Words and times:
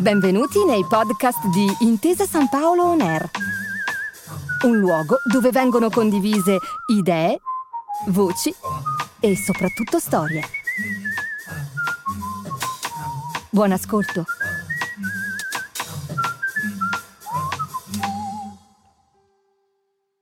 Benvenuti 0.00 0.64
nei 0.64 0.84
podcast 0.86 1.48
di 1.48 1.66
Intesa 1.80 2.24
San 2.24 2.48
Paolo 2.48 2.84
On 2.84 3.00
Air, 3.00 3.28
un 4.64 4.78
luogo 4.78 5.16
dove 5.24 5.50
vengono 5.50 5.90
condivise 5.90 6.58
idee, 6.86 7.40
voci 8.06 8.54
e 9.18 9.36
soprattutto 9.36 9.98
storie. 9.98 10.42
Buon 13.50 13.72
ascolto. 13.72 14.24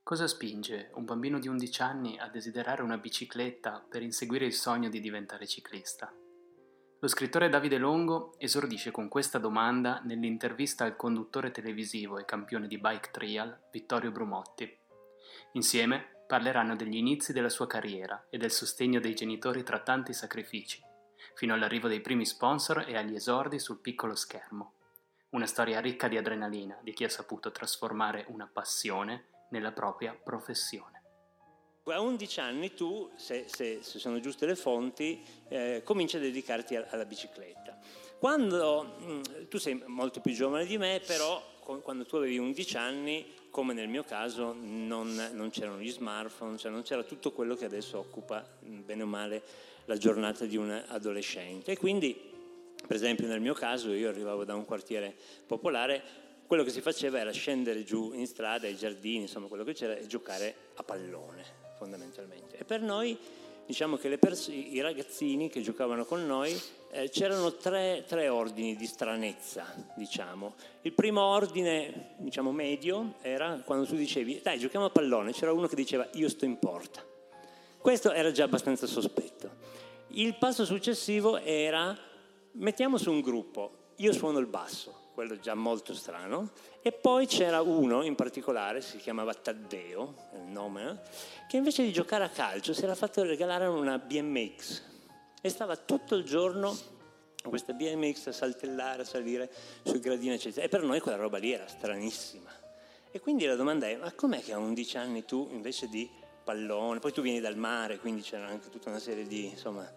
Cosa 0.03 0.27
spinge 0.27 0.91
un 0.95 1.05
bambino 1.05 1.39
di 1.39 1.49
11 1.49 1.83
anni 1.83 2.19
a 2.19 2.29
desiderare 2.29 2.83
una 2.83 2.97
bicicletta 2.97 3.85
per 3.87 4.01
inseguire 4.01 4.47
il 4.47 4.55
sogno 4.55 4.89
di 4.89 5.01
diventare 5.01 5.47
ciclista? 5.47 6.11
Lo 7.01 7.09
scrittore 7.09 7.51
Davide 7.51 7.77
Longo 7.77 8.33
esordisce 8.39 8.91
con 8.91 9.09
questa 9.09 9.37
domanda 9.39 10.01
nell'intervista 10.05 10.85
al 10.85 10.97
conduttore 10.97 11.51
televisivo 11.51 12.19
e 12.19 12.25
campione 12.25 12.67
di 12.67 12.79
bike 12.79 13.11
trial 13.11 13.67
Vittorio 13.71 14.11
Brumotti. 14.11 14.79
Insieme 15.53 16.23
parleranno 16.27 16.75
degli 16.75 16.97
inizi 16.97 17.35
della 17.35 17.51
sua 17.51 17.67
carriera 17.67 18.27
e 18.31 18.39
del 18.39 18.51
sostegno 18.51 18.99
dei 18.99 19.15
genitori 19.15 19.63
tra 19.63 19.81
tanti 19.81 20.15
sacrifici, 20.15 20.83
fino 21.35 21.53
all'arrivo 21.53 21.87
dei 21.87 22.01
primi 22.01 22.25
sponsor 22.25 22.87
e 22.89 22.97
agli 22.97 23.15
esordi 23.15 23.59
sul 23.59 23.81
piccolo 23.81 24.15
schermo. 24.15 24.73
Una 25.31 25.47
storia 25.47 25.81
ricca 25.81 26.09
di 26.09 26.17
adrenalina 26.17 26.79
di 26.83 26.95
chi 26.95 27.05
ha 27.05 27.11
saputo 27.11 27.53
trasformare 27.53 28.25
una 28.29 28.49
passione 28.51 29.27
nella 29.51 29.73
propria 29.73 30.15
professione. 30.15 30.96
A 31.89 32.01
11 32.01 32.41
anni 32.41 32.75
tu, 32.75 33.09
se, 33.15 33.45
se, 33.47 33.79
se 33.81 34.01
sono 34.01 34.19
giuste 34.19 34.45
le 34.45 34.57
fonti, 34.57 35.23
eh, 35.47 35.83
cominci 35.85 36.17
a 36.17 36.19
dedicarti 36.19 36.75
alla 36.75 37.05
bicicletta. 37.05 37.79
Quando 38.19 38.97
mh, 38.99 39.13
mm, 39.13 39.23
tu 39.49 39.59
sei 39.59 39.81
molto 39.87 40.21
più 40.21 40.33
giovane 40.33 40.67
di 40.67 40.79
me, 40.79 41.01
però 41.07 41.41
quando 41.83 42.05
tu 42.05 42.17
avevi 42.17 42.39
11 42.39 42.77
anni, 42.77 43.27
come 43.51 43.73
nel 43.73 43.87
mio 43.87 44.03
caso, 44.03 44.53
non, 44.59 45.31
non 45.33 45.51
c'erano 45.51 45.79
gli 45.79 45.91
smartphone, 45.91 46.59
cioè 46.59 46.73
non 46.73 46.83
c'era 46.83 47.05
tutto 47.05 47.31
quello 47.31 47.55
che 47.55 47.67
adesso 47.67 47.99
occupa 47.99 48.45
mm, 48.65 48.85
bene 48.85 49.03
o 49.05 49.07
male 49.07 49.43
la 49.85 49.97
giornata 49.97 50.45
di 50.45 50.57
un 50.57 50.71
adolescente. 50.89 51.71
E 51.71 51.77
quindi, 51.77 52.21
per 52.85 52.97
esempio, 52.97 53.29
nel 53.29 53.41
mio 53.41 53.55
caso, 53.55 53.93
io 53.93 54.09
arrivavo 54.09 54.45
da 54.45 54.57
un 54.57 54.65
quartiere 54.65 55.15
popolare, 55.47 56.03
quello 56.49 56.65
che 56.65 56.71
si 56.71 56.81
faceva 56.81 57.21
era 57.21 57.31
scendere 57.31 57.85
giù 57.85 58.13
in 58.13 58.27
strada, 58.27 58.67
ai 58.67 58.77
giardini, 58.77 59.23
insomma 59.23 59.47
quello 59.47 59.63
che 59.63 59.73
c'era, 59.73 59.97
e 59.97 60.09
giocare 60.09 60.53
a 60.75 60.83
pallone 60.83 61.66
fondamentalmente. 61.79 62.59
E 62.59 62.65
per 62.65 62.81
noi, 62.81 63.17
diciamo 63.67 63.97
che 63.97 64.17
pers- 64.19 64.49
i 64.49 64.81
ragazzini 64.81 65.49
che 65.49 65.61
giocavano 65.61 66.05
con 66.05 66.27
noi, 66.27 66.59
eh, 66.91 67.09
c'erano 67.09 67.55
tre, 67.55 68.05
tre, 68.07 68.29
ordini 68.29 68.77
di 68.77 68.87
stranezza, 68.87 69.65
diciamo. 69.97 70.55
Il 70.83 70.93
primo 70.93 71.23
ordine, 71.23 72.15
diciamo 72.19 72.53
medio, 72.53 73.15
era 73.21 73.61
quando 73.65 73.87
tu 73.87 73.97
dicevi, 73.97 74.41
dai, 74.43 74.59
giochiamo 74.59 74.87
a 74.87 74.91
pallone, 74.91 75.33
c'era 75.33 75.53
uno 75.53 75.67
che 75.67 75.77
diceva, 75.77 76.09
io 76.13 76.29
sto 76.29 76.45
in 76.45 76.59
porta. 76.59 77.05
Questo 77.79 78.13
era 78.13 78.33
già 78.33 78.45
abbastanza 78.45 78.87
sospetto. 78.87 79.51
Il 80.09 80.37
passo 80.37 80.65
successivo 80.65 81.39
era, 81.39 81.97
mettiamo 82.53 82.97
su 82.97 83.11
un 83.11 83.21
gruppo, 83.21 83.93
io 83.97 84.13
suono 84.13 84.39
il 84.39 84.47
basso, 84.47 85.06
quello 85.17 85.39
già 85.39 85.55
molto 85.55 85.95
strano, 85.95 86.51
e 86.83 86.93
poi 86.93 87.27
c'era 87.27 87.63
uno 87.63 88.03
in 88.03 88.15
particolare, 88.15 88.83
si 88.83 88.99
chiamava 88.99 89.33
Taddeo, 89.33 90.15
il 90.35 90.51
nome, 90.53 91.01
che 91.49 91.57
invece 91.57 91.83
di 91.83 91.91
giocare 91.91 92.25
a 92.25 92.29
calcio 92.29 92.75
si 92.75 92.83
era 92.83 92.95
fatto 92.95 93.23
regalare 93.23 93.65
una 93.65 93.97
BMX 93.97 94.83
e 95.41 95.49
stava 95.49 95.75
tutto 95.77 96.17
il 96.17 96.25
giorno 96.25 96.69
con 97.41 97.49
questa 97.49 97.73
BMX 97.73 98.27
a 98.27 98.33
saltellare, 98.33 99.03
a 99.03 99.05
salire 99.07 99.51
sui 99.85 100.01
gradini, 100.01 100.35
eccetera. 100.35 100.67
E 100.67 100.69
per 100.69 100.83
noi 100.83 101.01
quella 101.01 101.17
roba 101.17 101.39
lì 101.39 101.51
era 101.51 101.67
stranissima. 101.67 102.51
E 103.11 103.19
quindi 103.19 103.47
la 103.47 103.57
domanda 103.57 103.89
è, 103.89 103.97
ma 103.97 104.13
com'è 104.13 104.43
che 104.43 104.53
a 104.53 104.59
11 104.59 104.99
anni 104.99 105.25
tu 105.25 105.49
invece 105.51 105.89
di 105.89 106.11
pallone, 106.45 106.99
poi 106.99 107.13
tu 107.15 107.23
vieni 107.23 107.41
dal 107.41 107.57
mare, 107.57 107.99
quindi 107.99 108.21
c'era 108.21 108.49
anche 108.49 108.69
tutta 108.69 108.91
una 108.91 108.99
serie 108.99 109.27
di 109.27 109.47
insomma, 109.47 109.91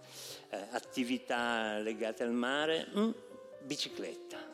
eh, 0.50 0.68
attività 0.72 1.78
legate 1.80 2.24
al 2.24 2.32
mare, 2.32 2.88
mm, 2.96 3.10
bicicletta 3.64 4.49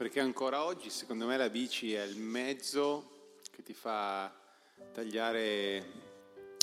perché 0.00 0.20
ancora 0.20 0.64
oggi 0.64 0.88
secondo 0.88 1.26
me 1.26 1.36
la 1.36 1.50
bici 1.50 1.92
è 1.92 2.02
il 2.02 2.16
mezzo 2.16 3.36
che 3.50 3.62
ti 3.62 3.74
fa 3.74 4.32
tagliare 4.94 5.92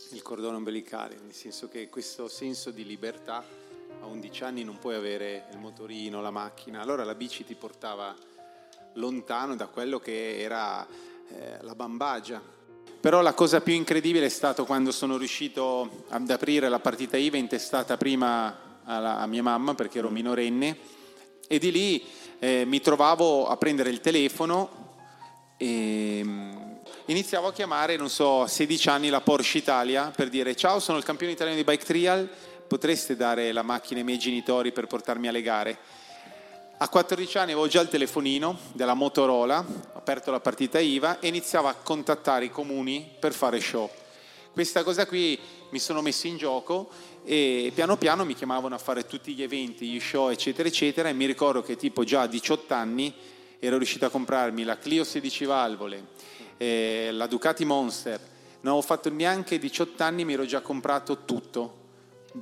il 0.10 0.24
cordone 0.24 0.56
ombelicale, 0.56 1.20
nel 1.22 1.36
senso 1.36 1.70
che 1.70 1.88
questo 1.88 2.28
senso 2.30 2.72
di 2.72 2.84
libertà 2.84 3.46
a 4.02 4.06
11 4.08 4.44
anni 4.44 4.64
non 4.64 4.80
puoi 4.80 4.96
avere 4.96 5.46
il 5.52 5.60
motorino, 5.60 6.20
la 6.20 6.32
macchina, 6.32 6.82
allora 6.82 7.04
la 7.04 7.14
bici 7.14 7.46
ti 7.46 7.54
portava 7.54 8.16
lontano 8.94 9.56
da 9.56 9.68
quello 9.68 10.00
che 10.00 10.40
era 10.40 10.84
eh, 10.88 11.60
la 11.62 11.76
bambagia. 11.76 12.42
Però 13.00 13.22
la 13.22 13.36
cosa 13.36 13.62
più 13.62 13.76
incredibile 13.76 14.26
è 14.26 14.30
stato 14.30 14.66
quando 14.66 14.90
sono 14.92 15.16
riuscito 15.16 16.06
ad 16.08 16.28
aprire 16.32 16.70
la 16.70 16.80
partita 16.80 17.18
IVA 17.18 17.38
intestata 17.38 17.98
prima 17.98 18.82
alla, 18.84 19.20
a 19.20 19.28
mia 19.28 19.44
mamma 19.44 19.76
perché 19.76 20.00
ero 20.00 20.10
minorenne 20.10 20.96
e 21.48 21.60
di 21.60 21.72
lì 21.72 22.04
eh, 22.40 22.66
mi 22.66 22.80
trovavo 22.82 23.48
a 23.48 23.58
prendere 23.58 23.90
il 23.90 24.00
telefono 24.00 24.86
e 25.58 26.22
mm, 26.24 26.52
iniziavo 27.06 27.48
a 27.48 27.54
chiamare, 27.54 27.98
non 27.98 28.10
so, 28.10 28.44
a 28.44 28.48
16 28.48 28.90
anni 28.90 29.10
la 29.10 29.22
Porsche 29.22 29.58
Italia 29.58 30.12
per 30.16 30.30
dire 30.30 30.56
ciao, 30.56 30.80
sono 30.80 30.98
il 30.98 31.04
campione 31.04 31.34
italiano 31.34 31.58
di 31.58 31.64
bike 31.64 31.86
trial, 31.86 32.30
potreste 32.68 33.16
dare 33.16 33.52
la 33.52 33.64
macchina 33.64 34.00
ai 34.00 34.06
miei 34.06 34.20
genitori 34.20 34.72
per 34.72 34.88
portarmi 34.88 35.28
alle 35.28 35.42
gare? 35.42 35.78
A 36.80 36.90
14 36.90 37.40
anni 37.40 37.52
avevo 37.54 37.68
già 37.68 37.82
il 37.82 37.88
telefonino 37.88 38.56
della 38.74 38.94
Motorola, 38.94 39.66
ho 39.68 39.98
aperto 39.98 40.30
la 40.30 40.40
partita 40.40 40.78
IVA 40.80 41.20
e 41.20 41.28
iniziavo 41.28 41.68
a 41.68 41.74
contattare 41.74 42.46
i 42.46 42.52
comuni 42.52 43.16
per 43.20 43.34
fare 43.34 43.60
show. 43.60 43.90
Questa 44.54 44.84
cosa 44.84 45.08
qui 45.08 45.40
mi 45.70 45.80
sono 45.80 46.02
messo 46.02 46.28
in 46.28 46.38
gioco 46.38 46.90
e 47.30 47.74
piano 47.76 47.98
piano 47.98 48.24
mi 48.24 48.34
chiamavano 48.34 48.74
a 48.74 48.78
fare 48.78 49.06
tutti 49.06 49.34
gli 49.34 49.44
eventi, 49.44 49.86
gli 49.90 50.00
show 50.00 50.30
eccetera 50.30 50.70
eccetera 50.70 51.10
e 51.10 51.14
mi 51.14 51.26
ricordo 51.26 51.62
che 51.62 51.76
tipo 51.76 52.06
già 52.06 52.22
a 52.22 52.28
18 52.28 52.74
anni 52.74 53.14
ero 53.60 53.76
riuscito 53.76 54.06
a 54.06 54.10
comprarmi 54.10 54.64
la 54.64 54.78
Clio 54.78 55.04
16 55.04 55.44
valvole, 55.44 56.06
eh, 56.56 57.10
la 57.12 57.28
Ducati 57.28 57.66
Monster, 57.66 58.18
non 58.62 58.72
avevo 58.72 58.82
fatto 58.82 59.10
neanche 59.10 59.60
18 59.60 60.02
anni 60.04 60.24
mi 60.24 60.34
ero 60.34 60.46
già 60.46 60.62
comprato 60.62 61.26
tutto 61.26 61.76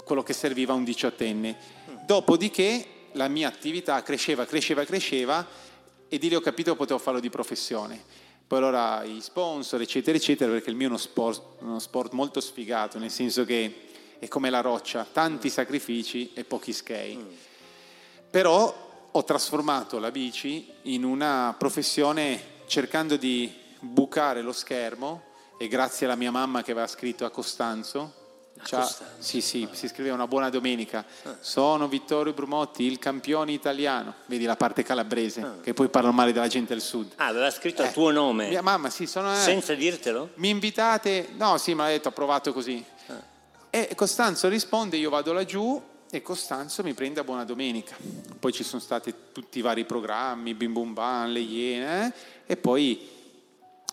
quello 0.04 0.22
che 0.22 0.34
serviva 0.34 0.74
a 0.74 0.76
un 0.76 0.84
diciottenne. 0.84 1.58
Dopodiché 2.06 2.86
la 3.14 3.28
mia 3.28 3.48
attività 3.48 4.04
cresceva, 4.04 4.46
cresceva, 4.46 4.86
cresceva 4.86 5.48
e 6.08 6.18
di 6.20 6.30
lì 6.30 6.36
ho 6.36 6.42
capito 6.42 6.72
che 6.72 6.78
potevo 6.78 7.00
farlo 7.00 7.20
di 7.20 7.32
professione. 7.32 8.00
Poi 8.46 8.60
allora 8.60 9.04
i 9.04 9.20
sponsor, 9.22 9.82
eccetera, 9.82 10.16
eccetera, 10.16 10.52
perché 10.52 10.70
il 10.70 10.76
mio 10.76 10.86
è 10.86 10.90
uno 10.90 11.00
sport, 11.00 11.42
uno 11.62 11.80
sport 11.80 12.12
molto 12.12 12.40
sfigato, 12.40 13.00
nel 13.00 13.10
senso 13.10 13.46
che 13.46 13.94
è 14.20 14.28
come 14.28 14.50
la 14.50 14.62
roccia, 14.62 15.06
tanti 15.12 15.50
sacrifici 15.50 16.32
e 16.34 16.44
pochi. 16.44 16.76
Mm. 17.16 17.28
Però 18.30 19.10
ho 19.12 19.24
trasformato 19.24 20.00
la 20.00 20.12
bici 20.12 20.70
in 20.84 21.04
una 21.04 21.56
professione 21.58 22.54
cercando 22.66 23.16
di 23.16 23.54
bucare 23.80 24.42
lo 24.42 24.52
schermo 24.52 25.24
e 25.58 25.68
grazie 25.68 26.06
alla 26.06 26.16
mia 26.16 26.32
mamma 26.32 26.64
che 26.64 26.72
aveva 26.72 26.88
scritto 26.88 27.24
a 27.24 27.30
Costanzo, 27.30 28.24
cioè, 28.64 28.86
sì, 29.20 29.42
sì, 29.42 29.68
si 29.72 29.88
scriveva 29.88 30.16
una 30.16 30.28
buona 30.28 30.50
domenica. 30.50 31.06
Ah. 31.24 31.36
Sono 31.40 31.88
Vittorio 31.88 32.34
Brumotti, 32.34 32.84
il 32.84 33.00
campione 33.00 33.52
italiano. 33.52 34.16
Vedi 34.26 34.46
la 34.46 34.56
parte 34.56 34.82
calabrese, 34.82 35.42
ah. 35.42 35.60
che 35.62 35.74
poi 35.74 35.90
parla 35.90 36.12
male 36.12 36.32
della 36.32 36.48
gente 36.48 36.74
del 36.74 36.82
sud. 36.82 37.12
Ah, 37.18 37.28
aveva 37.28 37.52
scritto 37.52 37.84
eh, 37.84 37.88
il 37.88 37.92
tuo 37.92 38.12
nome. 38.12 38.48
Mia 38.48 38.62
mamma, 38.62 38.90
sì, 38.90 39.06
sono. 39.06 39.32
Eh, 39.34 39.38
Senza 39.38 39.74
dirtelo? 39.74 40.32
Mi 40.36 40.50
invitate? 40.50 41.30
No, 41.38 41.58
sì, 41.58 41.76
mi 41.76 41.82
ha 41.82 41.88
detto, 41.88 42.08
ho 42.10 42.12
provato 42.12 42.54
così. 42.54 42.84
E 43.76 43.94
Costanzo 43.94 44.48
risponde, 44.48 44.96
io 44.96 45.10
vado 45.10 45.34
laggiù 45.34 45.84
e 46.10 46.22
Costanzo 46.22 46.82
mi 46.82 46.94
prende 46.94 47.20
a 47.20 47.26
Buona 47.26 47.44
Domenica. 47.44 47.94
Poi 48.40 48.54
ci 48.54 48.64
sono 48.64 48.82
stati 48.82 49.14
tutti 49.34 49.60
i 49.60 49.62
vari 49.62 49.84
programmi, 49.84 50.54
Bim 50.54 50.72
Bum 50.72 50.94
Bam, 50.94 51.34
Le 51.34 51.42
Iene, 51.42 52.06
eh? 52.06 52.54
e 52.54 52.56
poi 52.56 53.06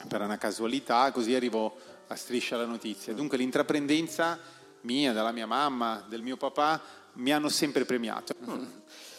per 0.07 0.21
una 0.21 0.39
casualità 0.39 1.11
così 1.11 1.35
arrivo 1.35 1.77
a 2.07 2.15
striscia 2.15 2.57
la 2.57 2.65
notizia. 2.65 3.13
Dunque 3.13 3.37
l'intraprendenza 3.37 4.39
mia, 4.83 5.13
della 5.13 5.33
mia 5.33 5.47
mamma, 5.47 6.07
del 6.09 6.23
mio 6.23 6.37
papà, 6.37 6.81
mi 7.15 7.33
hanno 7.33 7.49
sempre 7.49 7.85
premiato. 7.85 8.37
Mm. 8.49 8.65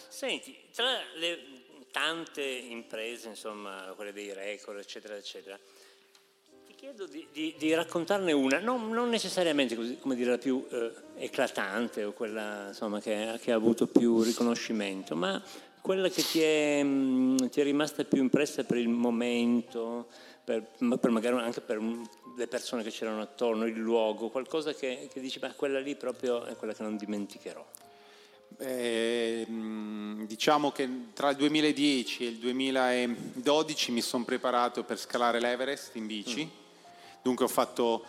Senti, 0.07 0.55
tra 0.73 0.97
le 1.15 1.39
tante 1.91 2.41
imprese, 2.41 3.27
insomma, 3.27 3.91
quelle 3.97 4.13
dei 4.13 4.31
record, 4.31 4.79
eccetera, 4.79 5.17
eccetera, 5.17 5.59
chiedo 6.83 7.05
di, 7.05 7.25
di, 7.31 7.55
di, 7.57 7.73
raccontarne 7.73 8.33
una, 8.33 8.59
non, 8.59 8.89
non 8.89 9.07
necessariamente 9.07 9.73
così, 9.73 9.97
come 9.99 10.15
dire, 10.15 10.31
la 10.31 10.37
più 10.37 10.67
eh, 10.69 10.91
eclatante 11.15 12.03
o 12.03 12.11
quella 12.11 12.67
insomma, 12.67 12.99
che, 12.99 13.39
che, 13.41 13.53
ha 13.53 13.55
avuto 13.55 13.87
più 13.87 14.21
riconoscimento, 14.21 15.15
ma 15.15 15.41
quella 15.79 16.09
che 16.09 16.21
ti 16.21 16.41
è, 16.41 16.83
mh, 16.83 16.87
mm, 16.89 17.37
ti 17.47 17.61
è 17.61 17.63
rimasta 17.63 18.03
più 18.03 18.21
impressa 18.21 18.65
per 18.65 18.75
il 18.75 18.89
momento, 18.89 20.07
per, 20.43 20.71
per 20.99 21.09
magari 21.09 21.37
anche 21.37 21.61
per 21.61 21.81
le 22.35 22.47
persone 22.47 22.83
che 22.83 22.89
c'erano 22.89 23.21
attorno, 23.21 23.65
il 23.65 23.77
luogo, 23.77 24.27
qualcosa 24.27 24.73
che, 24.73 25.07
che 25.09 25.21
dici, 25.21 25.39
ma 25.41 25.53
quella 25.53 25.79
lì 25.79 25.95
proprio 25.95 26.43
è 26.43 26.57
quella 26.57 26.73
che 26.73 26.83
non 26.83 26.97
dimenticherò. 26.97 27.65
Eh, 28.57 29.45
diciamo 30.25 30.71
che 30.71 30.89
tra 31.13 31.29
il 31.29 31.37
2010 31.37 32.25
e 32.25 32.27
il 32.27 32.37
2012 32.39 33.91
mi 33.93 34.01
sono 34.01 34.25
preparato 34.25 34.83
per 34.83 34.99
scalare 34.99 35.39
l'Everest 35.39 35.95
in 35.95 36.07
bici, 36.07 36.45
mm. 36.45 36.62
Dunque 37.23 37.45
ho 37.45 37.47
fatto 37.49 38.05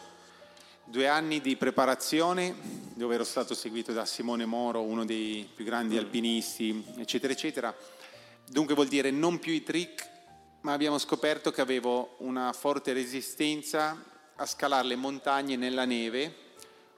due 0.83 1.07
anni 1.07 1.41
di 1.41 1.57
preparazione 1.57 2.55
dove 2.95 3.15
ero 3.15 3.23
stato 3.23 3.55
seguito 3.55 3.93
da 3.93 4.05
Simone 4.05 4.45
Moro, 4.45 4.83
uno 4.83 5.05
dei 5.05 5.49
più 5.55 5.65
grandi 5.65 5.97
alpinisti, 5.97 6.85
eccetera, 6.97 7.33
eccetera. 7.33 7.75
Dunque 8.47 8.75
vuol 8.75 8.89
dire 8.89 9.13
non 9.13 9.39
più 9.39 9.53
i 9.53 9.63
trick, 9.63 10.11
ma 10.63 10.73
abbiamo 10.73 10.99
scoperto 10.99 11.53
che 11.53 11.61
avevo 11.61 12.17
una 12.19 12.53
forte 12.53 12.93
resistenza 12.93 14.03
a 14.35 14.47
scalare 14.47 14.89
le 14.89 14.97
montagne 14.97 15.55
nella 15.55 15.85
neve 15.85 16.35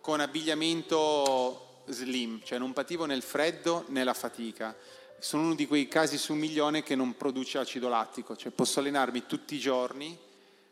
con 0.01 0.21
abbigliamento 0.21 1.83
slim, 1.87 2.41
cioè 2.45 2.59
non 2.59 2.73
pativo 2.73 3.05
nel 3.05 3.23
freddo 3.23 3.85
né 3.89 4.05
la 4.05 4.15
fatica. 4.15 4.75
Sono 5.19 5.43
uno 5.43 5.55
di 5.55 5.67
quei 5.67 5.87
casi 5.87 6.17
su 6.17 6.33
un 6.33 6.39
milione 6.39 6.83
che 6.83 6.95
non 6.95 7.15
produce 7.15 7.59
acido 7.59 7.89
lattico, 7.89 8.37
cioè 8.37 8.53
posso 8.53 8.81
allenarmi 8.81 9.27
tutti 9.27 9.55
i 9.55 9.59
giorni, 9.59 10.19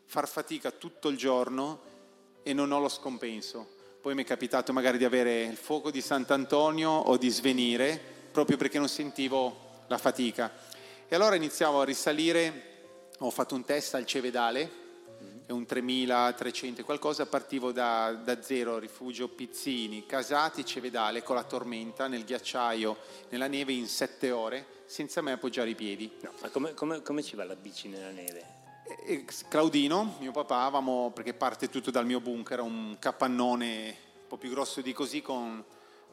far 0.05 0.27
fatica 0.27 0.71
tutto 0.71 1.09
il 1.09 1.17
giorno 1.17 1.93
e 2.43 2.53
non 2.53 2.71
ho 2.71 2.79
lo 2.79 2.89
scompenso. 2.89 3.73
Poi 4.01 4.13
mi 4.13 4.23
è 4.23 4.25
capitato 4.25 4.71
magari 4.71 4.97
di 4.97 5.05
avere 5.05 5.43
il 5.43 5.57
fuoco 5.57 5.89
di 5.89 6.01
Sant'Antonio 6.01 6.91
o 6.91 7.17
di 7.17 7.29
svenire, 7.29 7.99
proprio 8.31 8.55
perché 8.55 8.77
non 8.77 8.87
sentivo 8.87 9.83
la 9.87 9.97
fatica. 9.97 10.51
E 11.07 11.15
allora 11.15 11.35
iniziavo 11.35 11.81
a 11.81 11.85
risalire, 11.85 13.09
ho 13.19 13.31
fatto 13.31 13.55
un 13.55 13.65
test 13.65 13.95
al 13.95 14.05
Cevedale, 14.05 14.83
è 15.47 15.51
un 15.51 15.65
3300 15.65 16.83
qualcosa, 16.83 17.25
partivo 17.25 17.71
da, 17.71 18.11
da, 18.13 18.41
zero, 18.41 18.79
rifugio 18.79 19.27
Pizzini, 19.27 20.05
Casati, 20.05 20.65
Cevedale 20.65 21.23
con 21.23 21.35
la 21.35 21.43
tormenta 21.43 22.07
nel 22.07 22.25
ghiacciaio, 22.25 22.97
nella 23.29 23.47
neve 23.47 23.73
in 23.73 23.87
sette 23.87 24.31
ore, 24.31 24.65
senza 24.85 25.21
mai 25.21 25.33
appoggiare 25.33 25.69
i 25.69 25.75
piedi. 25.75 26.11
No, 26.21 26.31
ma 26.41 26.49
come, 26.49 26.73
come, 26.73 27.01
come 27.01 27.23
ci 27.23 27.35
va 27.35 27.43
la 27.43 27.55
bici 27.55 27.87
nella 27.87 28.11
neve? 28.11 28.64
Claudino, 29.47 30.15
mio 30.19 30.31
papà, 30.31 30.61
avevamo, 30.61 31.11
perché 31.13 31.33
parte 31.33 31.69
tutto 31.69 31.91
dal 31.91 32.05
mio 32.05 32.19
bunker, 32.19 32.59
un 32.59 32.97
capannone 32.99 33.95
un 34.21 34.27
po' 34.27 34.37
più 34.37 34.49
grosso 34.49 34.81
di 34.81 34.93
così 34.93 35.21
con 35.21 35.63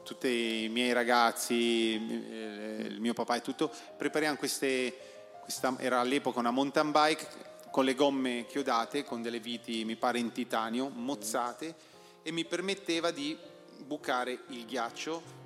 tutti 0.03 0.63
i 0.63 0.69
miei 0.69 0.91
ragazzi, 0.91 1.93
eh, 1.95 2.85
il 2.89 2.99
mio 2.99 3.13
papà 3.13 3.35
e 3.35 3.41
tutto, 3.41 3.71
prepariamo 3.97 4.37
queste, 4.37 4.95
questa, 5.41 5.75
era 5.79 5.99
all'epoca 5.99 6.39
una 6.39 6.51
mountain 6.51 6.91
bike 6.91 7.27
con 7.71 7.85
le 7.85 7.95
gomme 7.95 8.45
chiodate, 8.47 9.03
con 9.03 9.21
delle 9.21 9.39
viti 9.39 9.85
mi 9.85 9.95
pare 9.95 10.19
in 10.19 10.31
titanio, 10.31 10.89
mozzate, 10.89 11.75
e 12.21 12.31
mi 12.31 12.45
permetteva 12.45 13.11
di 13.11 13.37
bucare 13.79 14.39
il 14.49 14.65
ghiaccio. 14.65 15.41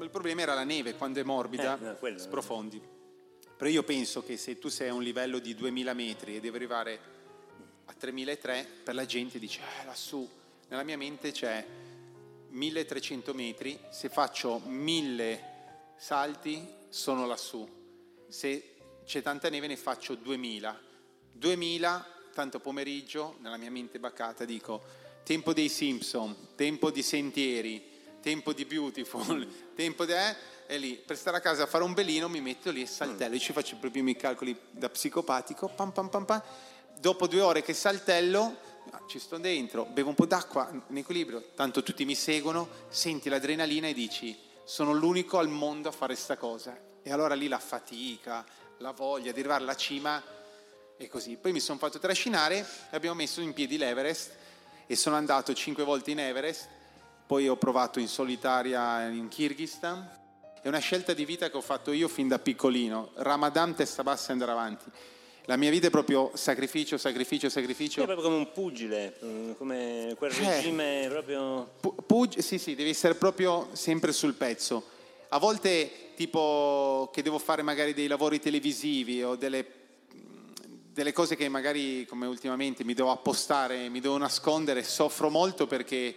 Il 0.00 0.10
problema 0.10 0.42
era 0.42 0.54
la 0.54 0.64
neve, 0.64 0.94
quando 0.94 1.20
è 1.20 1.22
morbida, 1.22 1.78
eh, 1.78 2.10
no, 2.10 2.18
sprofondi. 2.18 2.98
Però 3.60 3.70
io 3.70 3.82
penso 3.82 4.24
che 4.24 4.38
se 4.38 4.58
tu 4.58 4.70
sei 4.70 4.88
a 4.88 4.94
un 4.94 5.02
livello 5.02 5.38
di 5.38 5.54
2000 5.54 5.92
metri 5.92 6.34
e 6.34 6.40
devi 6.40 6.56
arrivare 6.56 6.98
a 7.84 7.92
3003, 7.92 8.66
per 8.82 8.94
la 8.94 9.04
gente 9.04 9.38
dice, 9.38 9.60
eh, 9.60 9.84
lassù, 9.84 10.26
nella 10.68 10.82
mia 10.82 10.96
mente 10.96 11.30
c'è 11.30 11.62
1300 12.48 13.34
metri, 13.34 13.78
se 13.90 14.08
faccio 14.08 14.62
1000 14.64 15.44
salti 15.98 16.66
sono 16.88 17.26
lassù, 17.26 17.68
se 18.28 18.76
c'è 19.04 19.20
tanta 19.20 19.50
neve 19.50 19.66
ne 19.66 19.76
faccio 19.76 20.14
2000. 20.14 20.80
2000, 21.32 22.06
tanto 22.32 22.60
pomeriggio, 22.60 23.36
nella 23.40 23.58
mia 23.58 23.70
mente 23.70 23.98
baccata 23.98 24.46
dico, 24.46 24.82
tempo 25.22 25.52
dei 25.52 25.68
Simpson, 25.68 26.54
tempo 26.54 26.90
di 26.90 27.02
sentieri, 27.02 27.82
tempo 28.22 28.54
di 28.54 28.64
Beautiful, 28.64 29.46
tempo 29.76 30.06
di... 30.06 30.14
E 30.70 30.78
lì 30.78 30.94
per 30.94 31.16
stare 31.16 31.36
a 31.36 31.40
casa 31.40 31.64
a 31.64 31.66
fare 31.66 31.82
un 31.82 31.94
belino 31.94 32.28
mi 32.28 32.40
metto 32.40 32.70
lì 32.70 32.82
e 32.82 32.86
saltello, 32.86 33.34
mm. 33.34 33.38
ci 33.38 33.52
faccio 33.52 33.74
proprio 33.78 34.02
i 34.02 34.04
miei 34.04 34.16
calcoli 34.16 34.56
da 34.70 34.88
psicopatico, 34.88 35.66
pam 35.66 35.90
pam 35.90 36.08
pam 36.08 36.24
pam. 36.24 36.40
Dopo 36.96 37.26
due 37.26 37.40
ore 37.40 37.62
che 37.64 37.74
saltello, 37.74 38.56
ci 39.08 39.18
sto 39.18 39.38
dentro, 39.38 39.84
bevo 39.86 40.10
un 40.10 40.14
po' 40.14 40.26
d'acqua 40.26 40.70
in 40.90 40.96
equilibrio, 40.96 41.50
tanto 41.56 41.82
tutti 41.82 42.04
mi 42.04 42.14
seguono, 42.14 42.68
senti 42.88 43.28
l'adrenalina 43.28 43.88
e 43.88 43.94
dici 43.94 44.38
sono 44.62 44.92
l'unico 44.92 45.38
al 45.38 45.48
mondo 45.48 45.88
a 45.88 45.92
fare 45.92 46.14
questa 46.14 46.36
cosa. 46.36 46.78
E 47.02 47.10
allora 47.10 47.34
lì 47.34 47.48
la 47.48 47.58
fatica, 47.58 48.46
la 48.78 48.92
voglia 48.92 49.32
di 49.32 49.40
arrivare 49.40 49.64
alla 49.64 49.74
cima 49.74 50.22
e 50.96 51.08
così. 51.08 51.36
Poi 51.36 51.50
mi 51.50 51.58
sono 51.58 51.80
fatto 51.80 51.98
trascinare 51.98 52.60
e 52.90 52.94
abbiamo 52.94 53.16
messo 53.16 53.40
in 53.40 53.54
piedi 53.54 53.76
l'Everest 53.76 54.36
e 54.86 54.94
sono 54.94 55.16
andato 55.16 55.52
cinque 55.52 55.82
volte 55.82 56.12
in 56.12 56.20
Everest, 56.20 56.68
poi 57.26 57.48
ho 57.48 57.56
provato 57.56 57.98
in 57.98 58.06
solitaria 58.06 59.08
in 59.08 59.26
Kirghizistan 59.26 60.18
è 60.62 60.68
una 60.68 60.78
scelta 60.78 61.14
di 61.14 61.24
vita 61.24 61.50
che 61.50 61.56
ho 61.56 61.62
fatto 61.62 61.90
io 61.90 62.06
fin 62.06 62.28
da 62.28 62.38
piccolino. 62.38 63.12
Ramadan, 63.14 63.74
testa 63.74 64.02
bassa 64.02 64.28
e 64.28 64.32
andare 64.32 64.50
avanti. 64.50 64.90
La 65.46 65.56
mia 65.56 65.70
vita 65.70 65.86
è 65.86 65.90
proprio 65.90 66.30
sacrificio, 66.34 66.98
sacrificio, 66.98 67.48
sacrificio. 67.48 68.02
È 68.02 68.04
proprio 68.04 68.26
come 68.26 68.38
un 68.38 68.52
pugile, 68.52 69.16
mm, 69.24 69.52
come 69.52 70.14
quel 70.18 70.32
eh, 70.32 70.36
regime 70.38 71.06
proprio... 71.08 71.72
Pug- 71.80 72.38
sì, 72.38 72.58
sì, 72.58 72.74
devi 72.74 72.90
essere 72.90 73.14
proprio 73.14 73.68
sempre 73.72 74.12
sul 74.12 74.34
pezzo. 74.34 74.84
A 75.30 75.38
volte 75.38 76.12
tipo 76.14 77.08
che 77.10 77.22
devo 77.22 77.38
fare 77.38 77.62
magari 77.62 77.94
dei 77.94 78.06
lavori 78.06 78.38
televisivi 78.38 79.22
o 79.22 79.36
delle, 79.36 79.64
delle 80.92 81.12
cose 81.12 81.36
che 81.36 81.48
magari 81.48 82.04
come 82.04 82.26
ultimamente 82.26 82.84
mi 82.84 82.92
devo 82.92 83.10
appostare, 83.10 83.88
mi 83.88 84.00
devo 84.00 84.18
nascondere, 84.18 84.82
soffro 84.82 85.30
molto 85.30 85.66
perché 85.66 86.14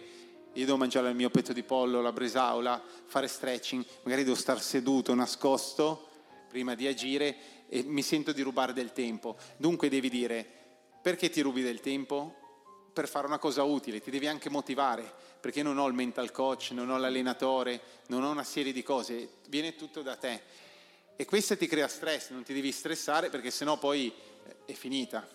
io 0.54 0.64
devo 0.64 0.76
mangiare 0.76 1.08
il 1.08 1.16
mio 1.16 1.30
petto 1.30 1.52
di 1.52 1.62
pollo, 1.62 2.00
la 2.00 2.12
bresaola, 2.12 2.82
fare 3.06 3.26
stretching, 3.26 3.84
magari 4.02 4.22
devo 4.24 4.36
stare 4.36 4.60
seduto, 4.60 5.14
nascosto, 5.14 6.08
prima 6.48 6.74
di 6.74 6.86
agire 6.86 7.36
e 7.68 7.82
mi 7.82 8.02
sento 8.02 8.32
di 8.32 8.42
rubare 8.42 8.72
del 8.72 8.92
tempo. 8.92 9.36
Dunque 9.56 9.88
devi 9.88 10.08
dire, 10.08 10.46
perché 11.02 11.28
ti 11.28 11.40
rubi 11.40 11.62
del 11.62 11.80
tempo? 11.80 12.36
Per 12.92 13.08
fare 13.08 13.26
una 13.26 13.38
cosa 13.38 13.64
utile, 13.64 14.00
ti 14.00 14.12
devi 14.12 14.28
anche 14.28 14.48
motivare, 14.48 15.12
perché 15.40 15.64
non 15.64 15.78
ho 15.78 15.88
il 15.88 15.94
mental 15.94 16.30
coach, 16.30 16.70
non 16.70 16.88
ho 16.88 16.96
l'allenatore, 16.96 17.80
non 18.06 18.22
ho 18.22 18.30
una 18.30 18.44
serie 18.44 18.72
di 18.72 18.84
cose, 18.84 19.28
viene 19.48 19.74
tutto 19.74 20.02
da 20.02 20.14
te. 20.14 20.40
E 21.16 21.24
questo 21.24 21.56
ti 21.56 21.66
crea 21.66 21.88
stress, 21.88 22.30
non 22.30 22.44
ti 22.44 22.54
devi 22.54 22.70
stressare 22.70 23.28
perché 23.28 23.50
sennò 23.50 23.76
poi 23.76 24.12
eh, 24.46 24.56
è 24.66 24.72
finita. 24.72 25.26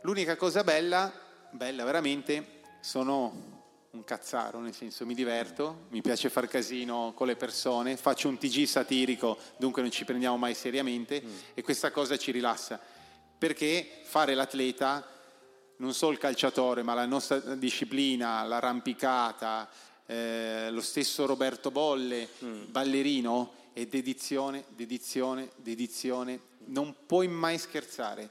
L'unica 0.00 0.36
cosa 0.36 0.64
bella, 0.64 1.12
bella 1.50 1.84
veramente, 1.84 2.60
sono 2.80 3.51
un 3.92 4.04
cazzaro, 4.04 4.58
nel 4.58 4.74
senso 4.74 5.04
mi 5.04 5.12
diverto, 5.12 5.86
mi 5.90 6.00
piace 6.00 6.30
far 6.30 6.48
casino 6.48 7.12
con 7.14 7.26
le 7.26 7.36
persone, 7.36 7.98
faccio 7.98 8.28
un 8.28 8.38
TG 8.38 8.64
satirico, 8.64 9.36
dunque 9.58 9.82
non 9.82 9.90
ci 9.90 10.06
prendiamo 10.06 10.38
mai 10.38 10.54
seriamente 10.54 11.20
mm. 11.22 11.38
e 11.52 11.62
questa 11.62 11.90
cosa 11.90 12.16
ci 12.16 12.30
rilassa. 12.30 12.80
Perché 13.36 14.00
fare 14.04 14.32
l'atleta, 14.32 15.06
non 15.76 15.92
solo 15.92 16.12
il 16.12 16.18
calciatore, 16.18 16.82
ma 16.82 16.94
la 16.94 17.04
nostra 17.04 17.38
disciplina, 17.54 18.42
l'arrampicata, 18.44 19.68
eh, 20.06 20.68
lo 20.70 20.80
stesso 20.80 21.26
Roberto 21.26 21.70
Bolle, 21.70 22.28
mm. 22.42 22.70
ballerino, 22.70 23.52
è 23.74 23.84
dedizione, 23.84 24.64
dedizione, 24.68 25.50
dedizione, 25.56 26.40
non 26.66 26.96
puoi 27.04 27.28
mai 27.28 27.58
scherzare. 27.58 28.30